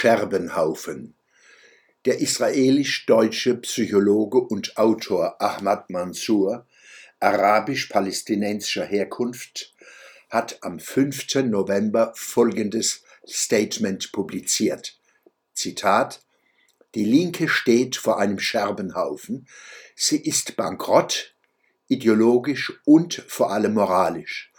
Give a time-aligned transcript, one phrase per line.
[0.00, 1.14] Scherbenhaufen.
[2.06, 6.66] Der israelisch-deutsche Psychologe und Autor Ahmad Mansour,
[7.18, 9.74] arabisch-palästinensischer Herkunft,
[10.30, 11.34] hat am 5.
[11.44, 14.98] November folgendes Statement publiziert.
[15.52, 16.22] Zitat
[16.94, 19.46] Die Linke steht vor einem Scherbenhaufen.
[19.94, 21.34] Sie ist bankrott,
[21.88, 24.50] ideologisch und vor allem moralisch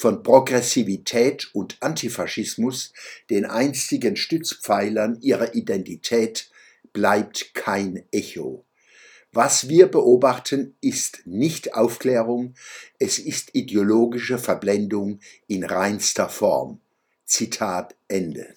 [0.00, 2.94] von Progressivität und Antifaschismus,
[3.28, 6.50] den einstigen Stützpfeilern ihrer Identität,
[6.94, 8.64] bleibt kein Echo.
[9.30, 12.54] Was wir beobachten, ist nicht Aufklärung,
[12.98, 16.80] es ist ideologische Verblendung in reinster Form.
[17.26, 18.54] Zitat Ende.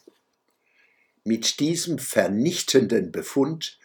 [1.25, 3.77] Mit diesem vernichtenden Befund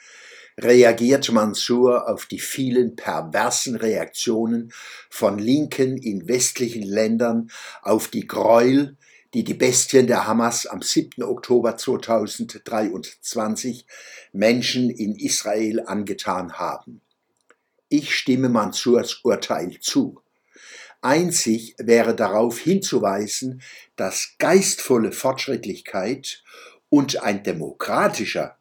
[0.58, 4.72] reagiert Mansour auf die vielen perversen Reaktionen
[5.08, 8.96] von Linken in westlichen Ländern auf die Gräuel,
[9.34, 11.22] die die Bestien der Hamas am 7.
[11.22, 13.86] Oktober 2023
[14.32, 17.02] Menschen in Israel angetan haben.
[17.88, 20.20] Ich stimme Mansurs Urteil zu.
[21.00, 23.62] Einzig wäre darauf hinzuweisen,
[23.94, 26.42] dass geistvolle Fortschrittlichkeit
[26.88, 28.57] und ein demokratischer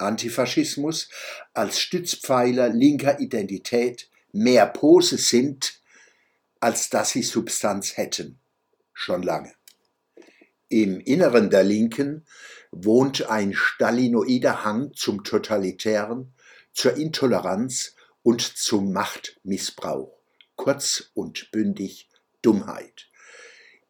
[0.00, 1.08] Antifaschismus
[1.54, 5.80] als Stützpfeiler linker Identität mehr Pose sind,
[6.60, 8.38] als dass sie Substanz hätten.
[8.92, 9.52] Schon lange.
[10.68, 12.24] Im Inneren der Linken
[12.70, 16.32] wohnt ein stalinoider Hang zum Totalitären,
[16.72, 20.12] zur Intoleranz und zum Machtmissbrauch.
[20.54, 22.08] Kurz und bündig
[22.42, 23.08] Dummheit.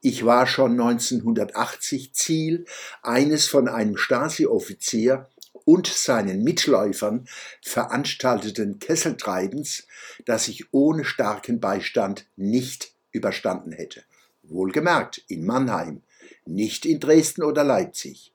[0.01, 2.65] Ich war schon 1980 Ziel
[3.03, 5.29] eines von einem Stasi-Offizier
[5.65, 7.29] und seinen Mitläufern
[7.63, 9.87] veranstalteten Kesseltreibens,
[10.25, 14.03] das ich ohne starken Beistand nicht überstanden hätte.
[14.43, 16.03] Wohlgemerkt in Mannheim,
[16.47, 18.33] nicht in Dresden oder Leipzig.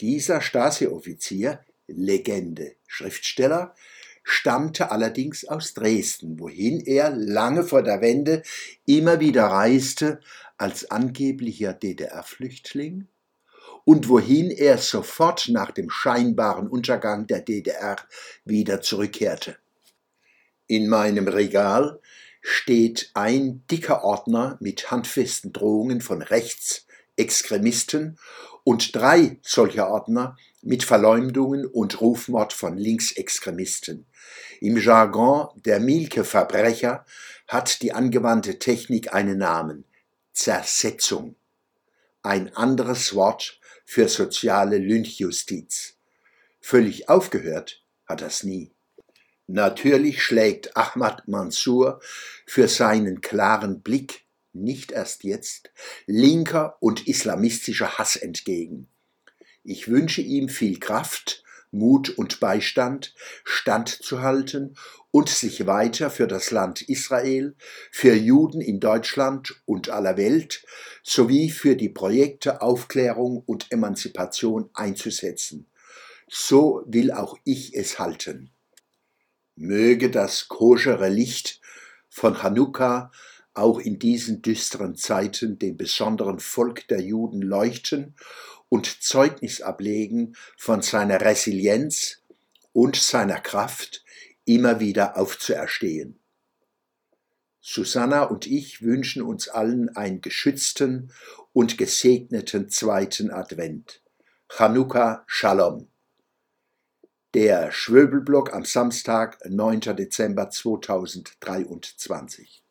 [0.00, 3.74] Dieser Stasi-Offizier, Legende, Schriftsteller,
[4.22, 8.42] stammte allerdings aus Dresden, wohin er lange vor der Wende
[8.84, 10.20] immer wieder reiste
[10.58, 13.06] als angeblicher DDR-Flüchtling
[13.84, 17.96] und wohin er sofort nach dem scheinbaren Untergang der DDR
[18.44, 19.56] wieder zurückkehrte.
[20.66, 22.00] In meinem Regal
[22.40, 28.18] steht ein dicker Ordner mit handfesten Drohungen von Rechtsextremisten
[28.64, 34.06] und drei solcher Ordner mit Verleumdungen und Rufmord von Linksextremisten.
[34.60, 37.04] Im Jargon der Mielke-Verbrecher
[37.46, 39.84] hat die angewandte Technik einen Namen
[40.32, 41.36] Zersetzung.
[42.26, 45.96] Ein anderes Wort für soziale Lynchjustiz.
[46.58, 48.72] Völlig aufgehört hat das nie.
[49.46, 52.00] Natürlich schlägt Ahmad Mansour
[52.44, 55.70] für seinen klaren Blick nicht erst jetzt
[56.06, 58.88] linker und islamistischer Hass entgegen.
[59.62, 64.76] Ich wünsche ihm viel Kraft Mut und Beistand standzuhalten
[65.10, 67.54] und sich weiter für das Land Israel,
[67.90, 70.64] für Juden in Deutschland und aller Welt
[71.02, 75.66] sowie für die Projekte Aufklärung und Emanzipation einzusetzen.
[76.28, 78.50] So will auch ich es halten.
[79.54, 81.60] Möge das koschere Licht
[82.08, 83.10] von Hanukkah
[83.54, 88.14] auch in diesen düsteren Zeiten dem besonderen Volk der Juden leuchten
[88.68, 92.22] und Zeugnis ablegen von seiner Resilienz
[92.72, 94.04] und seiner Kraft,
[94.44, 96.18] immer wieder aufzuerstehen.
[97.60, 101.12] Susanna und ich wünschen uns allen einen geschützten
[101.52, 104.02] und gesegneten zweiten Advent.
[104.48, 105.88] Chanukka Shalom.
[107.34, 109.80] Der Schwöbelblock am Samstag, 9.
[109.80, 112.65] Dezember 2023.